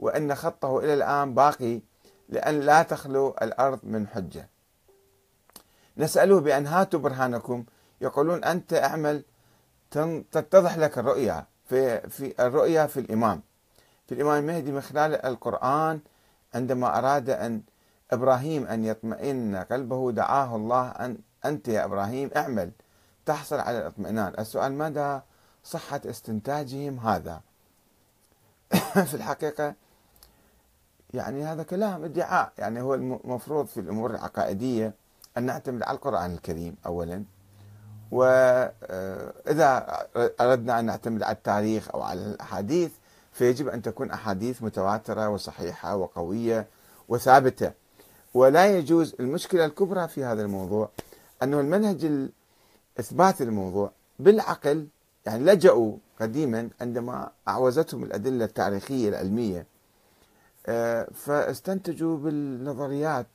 [0.00, 1.80] وأن خطه إلى الآن باقي
[2.28, 4.48] لأن لا تخلو الأرض من حجة.
[5.96, 7.64] نسأله بأن هاتوا برهانكم.
[8.00, 9.24] يقولون أنت أعمل
[10.32, 13.42] تتضح لك الرؤيا في, في الرؤيا في الإمام.
[14.06, 16.00] في الإمام المهدي من خلال القرآن
[16.54, 17.62] عندما أراد أن
[18.10, 22.70] إبراهيم أن يطمئن قلبه دعاه الله أن أنت يا إبراهيم اعمل.
[23.26, 24.34] تحصل على الاطمئنان.
[24.38, 25.22] السؤال ماذا
[25.64, 27.40] صحة استنتاجهم هذا؟
[29.10, 29.74] في الحقيقة
[31.14, 32.52] يعني هذا كلام ادعاء.
[32.58, 34.94] يعني هو المفروض في الأمور العقائدية
[35.38, 37.24] أن نعتمد على القرآن الكريم أولا
[38.10, 39.86] وإذا
[40.40, 42.90] أردنا أن نعتمد على التاريخ أو على الأحاديث
[43.32, 46.66] فيجب أن تكون أحاديث متواترة وصحيحة وقوية
[47.08, 47.72] وثابتة.
[48.34, 50.88] ولا يجوز المشكلة الكبرى في هذا الموضوع
[51.42, 52.28] أنه المنهج
[53.00, 54.86] إثبات الموضوع بالعقل
[55.26, 59.69] يعني لجأوا قديما عندما أعوزتهم الأدلة التاريخية العلمية آه،
[61.14, 63.26] فاستنتجوا بالنظريات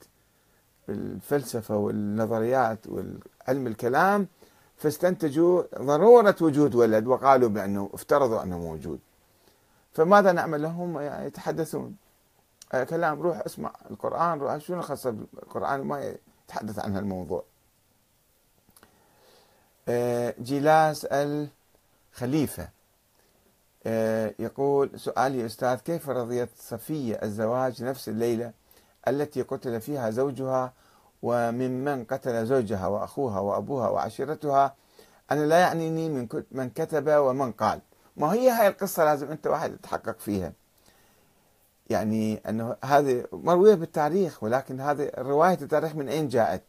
[0.88, 4.28] بالفلسفة والنظريات والعلم الكلام
[4.78, 9.00] فاستنتجوا ضرورة وجود ولد وقالوا بأنه افترضوا أنه موجود.
[9.94, 11.96] فماذا نعمل لهم؟ يتحدثون.
[12.74, 16.16] آه، كلام روح اسمع القرآن روح شنو خاصة بالقرآن ما
[16.48, 17.44] يتحدث عن هالموضوع
[19.88, 22.64] آه، جلاس الخليفة.
[22.64, 22.70] آه،
[24.40, 28.52] يقول سؤالي أستاذ كيف رضيت صفية الزواج نفس الليلة
[29.08, 30.74] التي قتل فيها زوجها
[31.22, 34.76] وممن قتل زوجها وأخوها وأبوها وعشيرتها؟
[35.32, 37.82] أنا لا يعنيني من من كتب ومن قال.
[38.18, 40.54] ما هي هاي القصة لازم أنت واحد تتحقق فيها.
[41.90, 46.64] يعني أنه هذه مروية بالتاريخ ولكن هذه رواية التاريخ من أين جاءت؟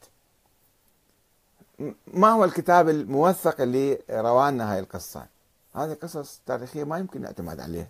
[2.06, 5.35] ما هو الكتاب الموثق اللي روانا هاي القصة؟
[5.76, 7.88] هذه قصص تاريخية ما يمكن نعتمد عليها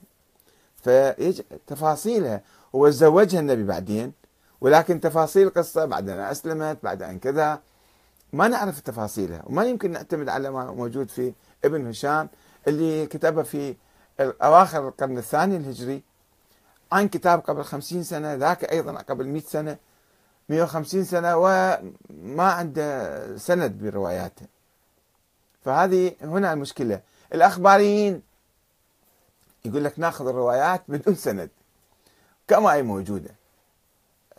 [0.77, 2.43] فيج تفاصيلها
[2.75, 4.13] هو تزوجها النبي بعدين
[4.61, 7.61] ولكن تفاصيل القصة بعد أن أسلمت بعد أن كذا.
[8.33, 11.33] ما نعرف تفاصيلها وما يمكن نعتمد على ما موجود في
[11.65, 12.29] ابن هشام
[12.69, 13.77] اللي كتبه في
[14.21, 16.03] أواخر القرن الثاني الهجري.
[16.93, 19.77] عن كتاب قبل خمسين سنة ذاك أيضا قبل مئة سنة
[20.49, 24.47] 150 سنة وما عنده سند برواياته.
[25.65, 27.01] فهذه هنا المشكلة.
[27.35, 28.23] الأخباريين.
[29.65, 31.51] يقول لك ناخذ الروايات بدون سند.
[32.49, 33.31] كما هي موجودة.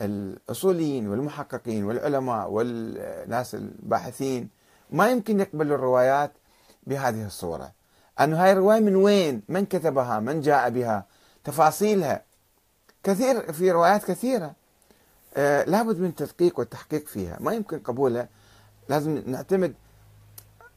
[0.02, 4.50] الأصوليين والمحققين والعلماء والناس الباحثين
[4.92, 6.32] ما يمكن يقبلوا الروايات
[6.88, 7.72] بهذه الصورة.
[8.20, 11.06] أنه هاي الرواية من وين؟ من كتبها؟ من جاء بها؟
[11.44, 12.24] تفاصيلها.
[13.04, 14.54] كثير في روايات كثيرة.
[15.38, 17.38] آه لابد من التدقيق والتحقيق فيها.
[17.40, 18.30] ما يمكن قبولها.
[18.90, 19.74] لازم نعتمد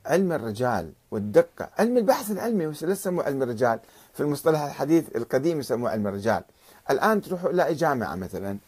[0.07, 0.93] علم الرجال.
[1.11, 1.71] والدقة.
[1.79, 3.81] علم البحث العلمي لا يسموه علم الرجال.
[4.15, 6.43] في المصطلح الحديث القديم يسموه علم الرجال.
[6.91, 8.59] الآن تروحوا إلى جامعة مثلا.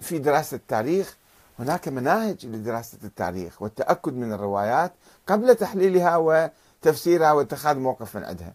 [0.00, 1.16] في دراسة التاريخ.
[1.58, 4.92] هناك مناهج لدراسة التاريخ والتأكد من الروايات
[5.26, 8.54] قبل تحليلها وتفسيرها واتخاذ موقف من عندها.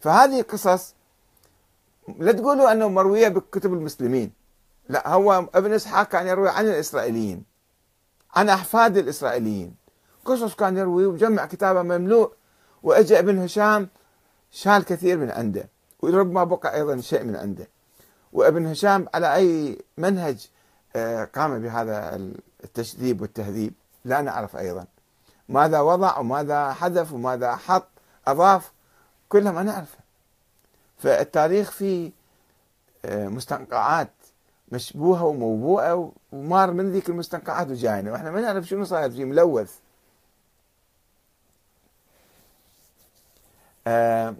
[0.00, 0.94] فهذه قصص
[2.18, 4.32] لا تقولوا أنه مروية بكتب المسلمين.
[4.88, 7.44] لا هو ابن إسحاق كان يروي عن الإسرائيليين
[8.34, 9.74] عن أحفاد الإسرائيليين.
[10.24, 12.32] قصص كان يروي وجمع كتابه مملوء.
[12.84, 13.88] وأجى أبن هشام
[14.50, 15.68] شال كثير من عنده
[16.02, 17.68] وربما بقى أيضا شيء من عنده.
[18.32, 20.48] وأبن هشام على أي منهج
[20.96, 22.16] آه، قام بهذا
[22.64, 23.72] التشذيب والتهذيب؟
[24.04, 24.86] لا نعرف أيضا.
[25.48, 27.88] ماذا وضع وماذا حذف وماذا حط
[28.26, 28.72] أضاف
[29.28, 29.98] كلها ما نعرفه.
[30.98, 32.12] فالتاريخ فيه
[33.04, 34.12] آه، مستنقعات
[34.72, 38.12] مشبوهة وموبوءة ومار من ذيك المستنقعات وجاينا.
[38.12, 39.74] وإحنا ما نعرف شنو صاير فيه ملوث.
[43.86, 44.34] آه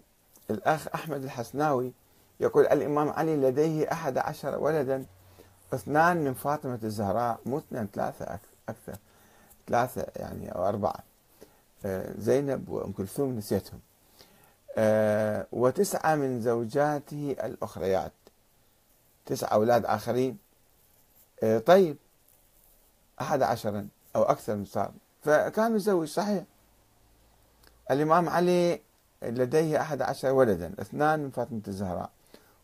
[0.50, 1.92] الأخ أحمد الحسناوي
[2.40, 5.04] يقول الإمام علي لديه أحد عشر ولدا
[5.74, 8.96] اثنان من فاطمة الزهراء مو اثنين ثلاثة أكثر
[9.68, 10.98] ثلاثة يعني أو أربعة.
[11.84, 13.80] آه زينب وأم كلثوم نسيتهم.
[14.76, 18.12] آه وتسعة من زوجاته الأخريات.
[19.26, 20.38] تسعة أولاد آخرين.
[21.42, 21.96] آه طيب
[23.20, 24.92] أحد عشرا أو أكثر من صار.
[25.22, 26.44] فكان متزوج صحيح.
[27.90, 28.80] الإمام علي
[29.30, 32.10] لديه أحد عشر ولدا اثنان من فاطمة الزهراء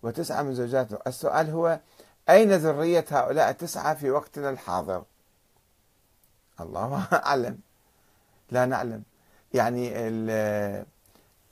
[0.03, 0.99] وتسعة من زوجاته.
[1.07, 1.81] السؤال هو
[2.29, 5.03] أين ذرية هؤلاء التسعة في وقتنا الحاضر؟
[6.61, 7.59] الله أعلم.
[8.51, 9.03] لا نعلم.
[9.55, 9.93] يعني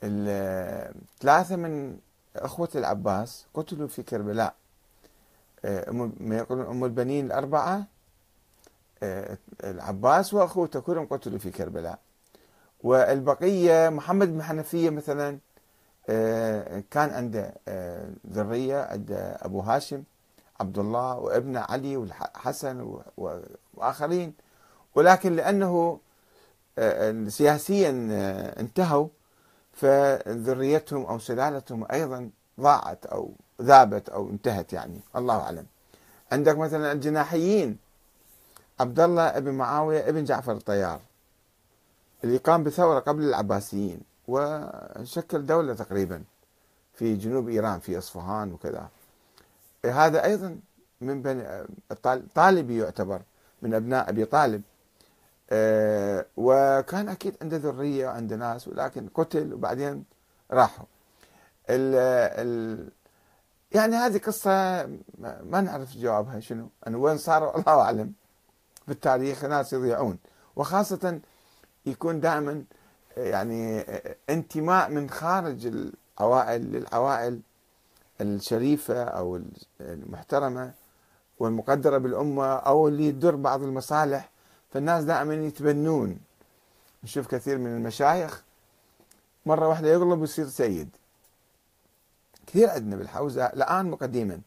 [0.03, 1.97] الثلاثة من
[2.35, 4.55] أخوة العباس قتلوا في كربلاء.
[6.19, 7.83] ما يقولون أم البنين الأربعة
[9.63, 11.99] العباس وأخوته كلهم قتلوا في كربلاء.
[12.83, 15.37] والبقية محمد بن حنفية مثلا
[16.91, 17.53] كان عنده
[18.31, 20.03] ذرية عنده أبو هاشم
[20.59, 22.99] عبد الله وابنه علي والحسن
[23.73, 24.33] وآخرين.
[24.95, 25.99] ولكن لأنه
[27.27, 27.89] سياسيا
[28.59, 29.07] انتهوا
[29.73, 34.99] فذريتهم أو سلالتهم أيضا ضاعت أو ذابت أو انتهت يعني.
[35.15, 35.65] الله أعلم.
[36.31, 37.77] عندك مثلا الجناحيين
[38.79, 40.99] عبد الله ابن معاوية ابن جعفر الطيار.
[42.23, 46.23] اللي قام بثورة قبل العباسيين وشكل دولة تقريبا
[46.93, 48.89] في جنوب إيران في أصفهان وكذا.
[49.85, 50.59] هذا أيضا
[51.01, 51.65] من بني
[52.35, 53.21] طالبي يعتبر
[53.61, 54.61] من أبناء أبي طالب.
[55.51, 60.03] آه، وكان أكيد عنده ذرية وعنده ناس ولكن قتل وبعدين
[60.51, 60.85] راحوا.
[61.69, 62.89] ال
[63.71, 64.85] يعني هذه قصة
[65.43, 68.13] ما نعرف جوابها شنو أنا وين صاروا الله أعلم.
[68.85, 70.17] في التاريخ ناس يضيعون
[70.55, 71.19] وخاصة
[71.85, 72.63] يكون دائما
[73.17, 73.85] يعني
[74.29, 75.65] انتماء من خارج
[76.19, 77.39] العوائل للعوائل
[78.21, 79.41] الشريفة أو
[79.81, 80.73] المحترمة
[81.39, 84.29] والمقدرة بالأمة أو اللي تدر بعض المصالح.
[84.73, 86.19] فالناس دائما يتبنون.
[87.03, 88.43] نشوف كثير من المشايخ
[89.45, 90.89] مرة واحدة يغلب ويصير سيد.
[92.47, 94.41] كثير عندنا بالحوزة الآن وقديما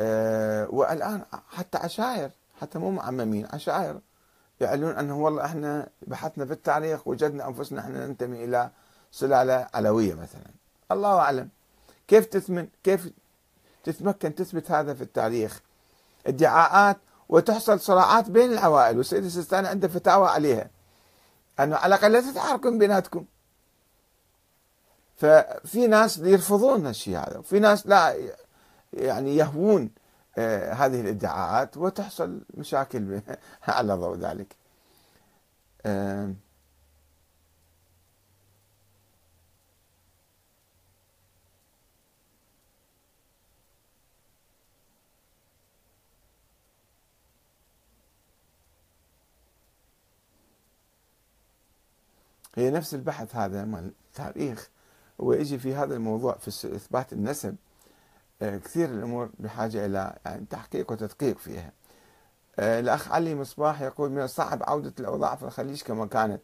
[0.00, 4.00] أه والآن حتى عشائر حتى مو معممين عشائر
[4.60, 8.70] يعلنون أنه والله إحنا بحثنا في التاريخ وجدنا أنفسنا إحنا ننتمي إلى
[9.12, 10.50] سلالة علوية مثلا.
[10.92, 11.48] الله أعلم.
[12.08, 13.10] كيف تثمن كيف
[13.84, 15.60] تتمكن تثبت هذا في التاريخ
[16.26, 16.96] ادعاءات
[17.28, 18.98] وتحصل صراعات بين العوائل.
[18.98, 20.70] والسيد السيستاني عنده فتاوى عليها.
[21.60, 23.24] أنه على الأقل لا تتحاركون بيناتكم.
[25.16, 27.38] ففي ناس يرفضون الشيء هذا.
[27.38, 28.16] وفي ناس لا
[28.92, 29.90] يعني يهوون
[30.72, 33.20] هذه الإدعاءات وتحصل مشاكل
[33.68, 34.56] على ضوء ذلك.
[35.86, 36.34] آه
[52.56, 54.68] هي نفس البحث هذا مال التاريخ
[55.18, 57.65] ويجي في هذا الموضوع في إثبات النسب آه،
[58.40, 61.72] كثير الأمور بحاجة إلى يعني تحقيق وتدقيق فيها.
[62.58, 66.40] آه، الأخ علي مصباح يقول من الصعب عودة الأوضاع في الخليج كما كانت.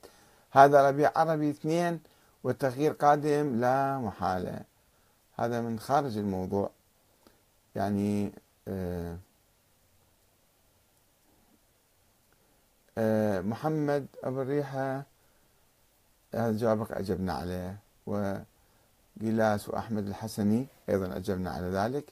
[0.51, 2.01] هذا ربيع عربي اثنين
[2.45, 4.61] والتغيير قادم لا محالة.
[5.39, 6.71] هذا من خارج الموضوع.
[7.75, 8.33] يعني
[8.69, 9.17] آه،
[13.41, 15.03] محمد أبو الريحة
[16.35, 17.77] هذا جوابك أجبنا عليه
[19.23, 22.05] وجلاس وأحمد الحسني أيضا أجبنا على ذلك.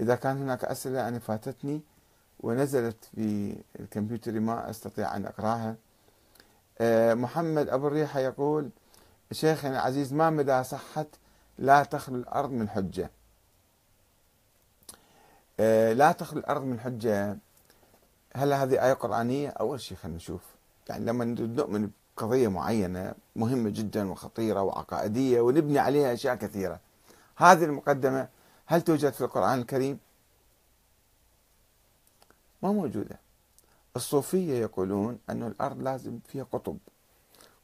[0.00, 1.80] إذا كان هناك أسئلة أنا فاتتني
[2.40, 5.76] ونزلت في الكمبيوتر ما أستطيع أن أقرأها.
[6.80, 8.70] آه، محمد أبو الريحة يقول
[9.32, 11.06] شيخنا العزيز ما مدى صحة
[11.58, 13.10] لا تخلو الأرض من حجة؟
[15.60, 17.38] آه، لا تخلو الأرض من حجة.
[18.36, 20.42] هل هذه آية قرآنية؟ أول شيء خلينا نشوف.
[20.88, 26.80] يعني لما نؤمن قضية معينة مهمة جدا وخطيرة وعقائدية ونبني عليها أشياء كثيرة.
[27.36, 28.28] هذه المقدمة
[28.66, 29.98] هل توجد في القرآن الكريم؟
[32.62, 33.18] ما موجودة.
[33.96, 36.76] الصوفية يقولون أن الأرض لازم فيها قطب.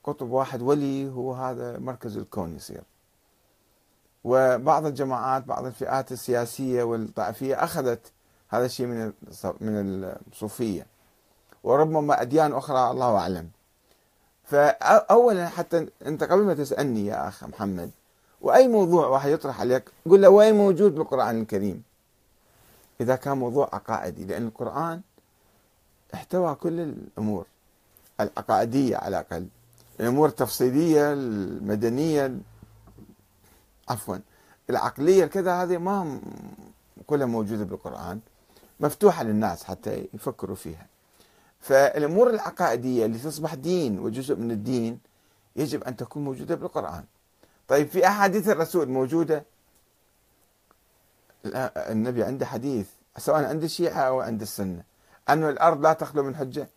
[0.05, 2.83] قطب واحد ولي هو هذا مركز الكون يصير.
[4.25, 8.13] وبعض الجماعات بعض الفئات السياسية والطائفية أخذت
[8.49, 9.13] هذا الشيء من
[9.61, 10.87] من الصوفية.
[11.65, 13.51] وربما أديان أخرى الله أعلم.
[14.47, 17.91] فاولا حتى أنت قبل ما تسألني يا أخ محمد
[18.41, 21.83] وأي موضوع واحد يطرح عليك قل له وين موجود بالقران الكريم؟
[23.01, 25.01] إذا كان موضوع عقائدي لأن القرآن
[26.15, 27.47] احتوى كل الأمور
[28.21, 29.47] العقائدية على الأقل
[30.01, 32.39] الأمور التفصيلية المدنية
[33.89, 34.17] عفوا
[34.71, 36.21] العقلية كذا هذه ما
[37.07, 38.21] كلها موجودة بالقرآن
[38.81, 40.87] مفتوحة للناس حتى يفكروا فيها.
[41.67, 45.01] فالأمور العقائدية اللي تصبح دين وجزء من الدين
[45.57, 47.05] يجب أن تكون موجودة بالقرآن.
[47.69, 49.45] طيب في أحاديث الرسول موجودة؟
[51.45, 52.87] لا النبي عنده حديث
[53.19, 54.83] سواء عند الشيعة أو عند السنة
[55.31, 56.69] انه الأرض لا تخلو من حجة.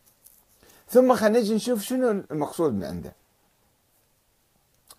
[0.90, 3.14] ثم خلينا نجي نشوف شنو المقصود من عنده.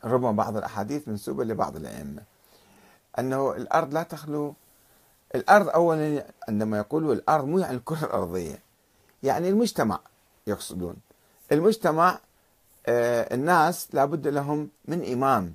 [0.04, 2.22] ربما بعض الأحاديث منسوبة لبعض الأئمة
[3.18, 4.54] أنه الأرض لا تخلو
[5.34, 8.69] الأرض أولا عندما يقولوا الأرض مو يعني الكرة الأرضية
[9.22, 10.00] يعني المجتمع
[10.46, 10.96] يقصدون.
[11.52, 12.18] المجتمع
[12.86, 15.54] آه الناس لابد لهم من إمام.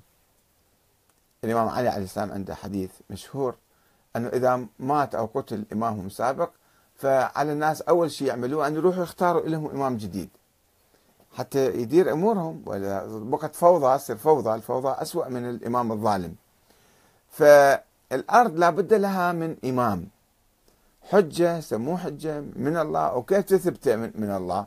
[1.43, 3.55] الإمام علي عليه السلام عنده حديث مشهور
[4.16, 6.49] أنه إذا مات أو قتل إمامهم سابق
[6.95, 10.30] فعلى الناس أول شيء يعملوه أن يروحوا يختاروا لهم إمام جديد.
[11.34, 16.36] حتى يدير أمورهم ولا وقت فوضى تصير فوضى الفوضى أسوأ من الإمام الظالم.
[17.30, 20.07] فالأرض لابد لها من إمام.
[21.05, 23.15] حجة سموه حجة من الله.
[23.15, 24.65] وكيف تثبت من الله؟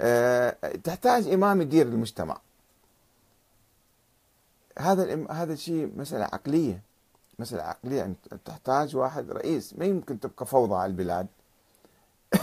[0.00, 2.40] أه تحتاج إمام يدير المجتمع.
[4.78, 6.82] هذا هذا الشيء مسألة عقلية.
[7.38, 8.12] مسألة عقلية
[8.44, 9.74] تحتاج واحد رئيس.
[9.78, 11.26] ما يمكن تبقى فوضى على البلاد.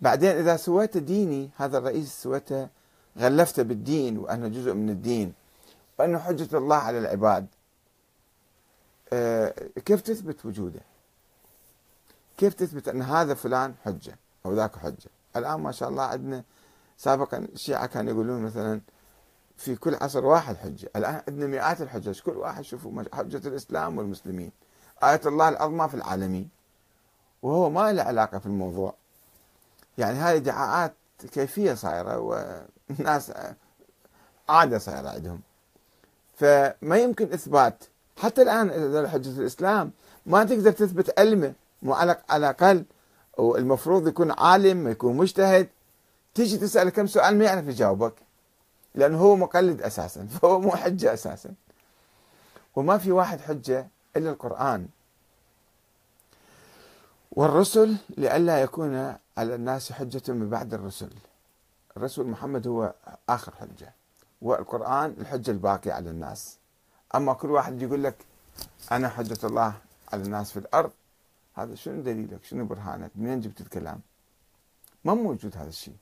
[0.00, 2.68] بعدين إذا سويته ديني هذا الرئيس سويته
[3.18, 5.32] غلفته بالدين وأنه جزء من الدين
[5.98, 7.46] وأنه حجة الله على العباد.
[9.12, 10.80] آه، كيف تثبت وجوده؟
[12.38, 16.44] كيف تثبت أن هذا فلان حجة أو ذاك حجة؟ الآن ما شاء الله عندنا
[16.98, 18.80] سابقا الشيعة كانوا يقولون مثلا
[19.56, 24.52] في كل عصر واحد حجة الآن عندنا مئات الحجج كل واحد شوفوا حجة الإسلام والمسلمين.
[25.02, 26.48] آية الله العظمى في العالمين
[27.42, 28.94] وهو ما له علاقة في الموضوع.
[29.98, 30.94] يعني هذه ادعاءات
[31.32, 33.32] كيفية صايرة والناس
[34.48, 35.40] عادة صايرة عندهم.
[36.34, 37.84] فما يمكن إثبات
[38.16, 39.92] حتى الآن حجة الإسلام
[40.26, 41.54] ما تقدر تثبت علمه
[41.84, 42.84] مو على الأقل
[43.38, 45.68] والمفروض يكون عالم يكون مجتهد.
[46.34, 48.14] تيجي تسأله كم سؤال ما يعرف يجاوبك
[48.94, 51.54] لأنه هو مقلد أساسا فهو مو حجة أساسا.
[52.76, 54.88] وما في واحد حجة إلا القرآن.
[57.32, 61.10] والرسل لئلا يكون على الناس حجة من بعد الرسل.
[61.96, 62.94] الرسول محمد هو
[63.28, 63.92] آخر حجة
[64.42, 66.58] والقرآن الحجة الباقية على الناس.
[67.14, 68.16] أما كل واحد يقول لك
[68.92, 69.74] أنا حجة الله
[70.12, 70.90] على الناس في الأرض
[71.54, 74.00] هذا شنو دليلك؟ شنو برهانك؟ منين جبت الكلام؟
[75.04, 75.94] ما موجود هذا الشيء.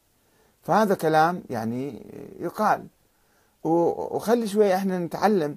[0.63, 2.07] فهذا كلام يعني
[2.41, 2.87] يقال.
[3.65, 5.57] وخلي شوي إحنا نتعلم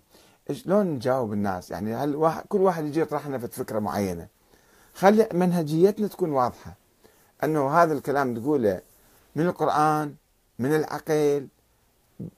[0.52, 1.72] شلون نجاوب الناس.
[1.72, 4.28] يعني هل واحد كل واحد يجي يطرح لنا فكرة معينة.
[4.94, 6.74] خلي منهجيتنا تكون واضحة.
[7.44, 8.82] إنه هذا الكلام تقوله
[9.36, 10.16] من القرآن
[10.60, 11.48] من العقل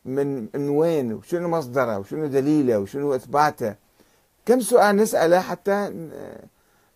[0.05, 3.75] من من وين؟ وشنو مصدره؟ وشنو دليله؟ وشنو إثباته؟
[4.45, 6.09] كم سؤال نسأله حتى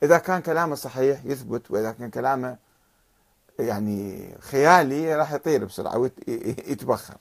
[0.04, 2.58] إذا كان كلامه صحيح يثبت وإذا كان كلامه
[3.60, 7.18] يعني خيالي راح يطير بسرعة ويتبخر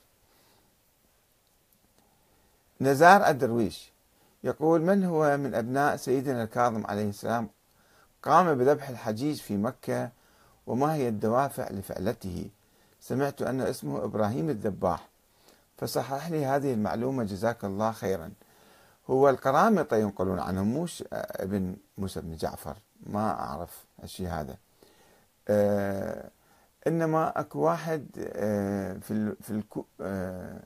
[2.80, 3.92] نزار الدرويش
[4.44, 7.48] يقول من هو من أبناء سيدنا الكاظم عليه السلام؟
[8.22, 10.10] قام بذبح الحجيج في مكة
[10.66, 12.50] وما هي الدوافع لفعلته؟
[13.00, 15.08] سمعت أن اسمه إبراهيم الذباح
[15.78, 18.30] فصحح لي هذه المعلومة جزاك الله خيرا.
[19.06, 20.64] هو القرامطة ينقلون عنه.
[20.64, 22.76] موش ابن موسى بن جعفر
[23.06, 24.56] ما أعرف الشيء هذا.
[25.48, 26.30] آه،
[26.86, 29.62] إنما أكو واحد آه، في في
[30.00, 30.62] آه،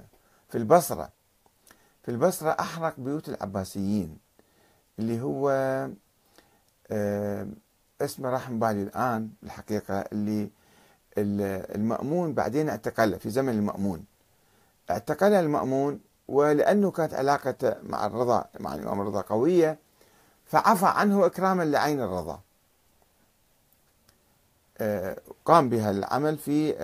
[0.48, 1.08] في البصرة.
[2.02, 4.18] في البصرة أحرق بيوت العباسيين
[4.98, 5.50] اللي هو
[8.00, 10.50] اسمه راح بالي الآن الحقيقة اللي
[11.18, 14.04] المأمون بعدين اعتقله في زمن المأمون.
[14.90, 19.78] اعتقله المأمون ولأنه كانت علاقته مع الرضا مع الإمام الرضا قوية
[20.46, 22.40] فعفى عنه إكراما لعين الرضا.
[24.78, 26.74] آه، قام بها العمل في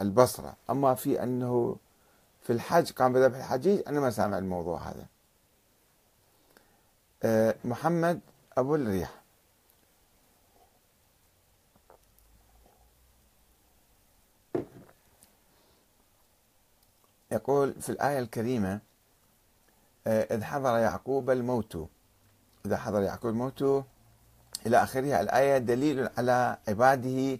[0.00, 0.54] البصرة.
[0.70, 1.76] أما في أنه
[2.42, 5.06] في الحج قام بذبح الحجيج أنا ما سامع الموضوع هذا.
[7.22, 8.20] آه، محمد
[8.58, 9.10] أبو الريح
[17.32, 18.80] يقول في الآية الكريمة
[20.06, 21.88] آه، إذ حضر يعقوب الموت.
[22.66, 23.62] إذا حضر يعقوب الموت
[24.66, 27.38] إلى آخرها الآية دليل على عباده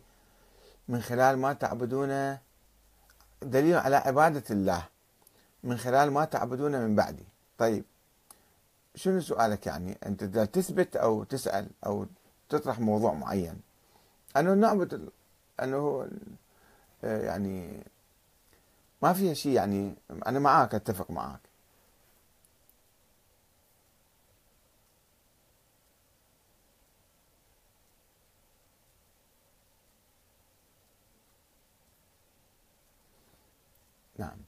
[0.89, 2.39] من خلال ما تعبدون
[3.43, 4.86] دليل على عبادة الله
[5.64, 7.24] من خلال ما تعبدون من بعدي.
[7.59, 7.84] طيب
[8.95, 12.07] شنو سؤالك يعني؟ أنت تثبت أو تسأل أو
[12.49, 13.61] تطرح موضوع معين
[14.36, 15.11] أنه نعبد
[15.62, 16.09] أنه
[17.03, 17.82] يعني
[19.03, 19.94] ما فيها شيء يعني
[20.26, 21.40] أنا معاك أتفق معاك.
[34.18, 34.38] نعم.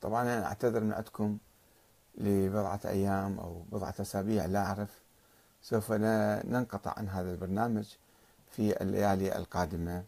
[0.00, 1.38] طبعا أنا أعتذر من عندكم
[2.18, 4.90] لبضعة أيام أو بضعة أسابيع لا أعرف
[5.62, 7.86] سوف ننقطع عن هذا البرنامج.
[8.50, 10.04] في الليالي القادمة.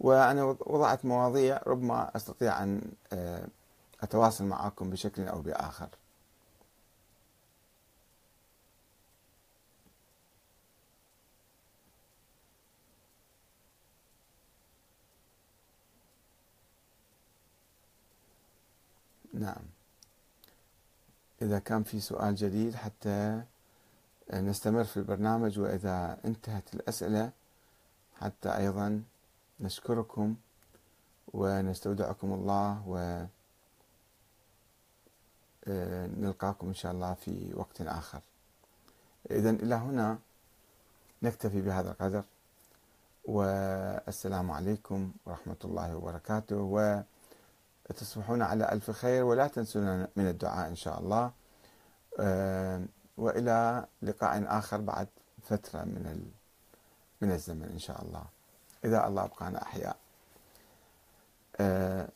[0.00, 3.46] وأنا وضعت مواضيع ربما أستطيع أن آه،
[4.02, 5.88] أتواصل معكم بشكل أو بآخر.
[19.34, 19.62] نعم.
[21.42, 23.42] إذا كان في سؤال جديد حتى
[24.34, 27.30] نستمر في البرنامج وإذا انتهت الأسئلة
[28.20, 29.02] حتى أيضا
[29.60, 30.34] نشكركم
[31.34, 33.24] ونستودعكم الله و
[35.68, 38.20] آه، نلقاكم إن شاء الله في وقت آخر.
[39.30, 40.18] إذا إلى هنا
[41.22, 42.24] نكتفي بهذا القدر.
[43.24, 46.56] والسلام عليكم ورحمة الله وبركاته.
[47.90, 51.32] وتصبحون على ألف خير ولا تنسونا من الدعاء إن شاء الله.
[52.20, 52.84] آه،
[53.16, 55.08] وإلى لقاء آخر بعد
[55.42, 56.30] فترة من
[57.20, 58.24] من الزمن إن شاء الله.
[58.84, 59.96] إذا الله ابقانا أحياء.
[61.60, 62.08] آه،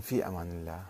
[0.00, 0.84] في أمان الله.